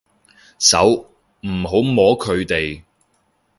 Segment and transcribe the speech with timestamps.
[0.57, 2.81] 手，唔好摸佢哋